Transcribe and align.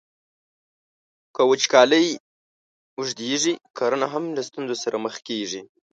که 1.35 1.41
وچکالۍ 1.51 2.07
اوږدیږي، 2.97 3.53
کرنه 3.77 4.07
هم 4.13 4.23
له 4.35 4.41
ستونزو 4.47 4.75
سره 4.83 4.97
مخ 5.05 5.15
کیږي. 5.27 5.61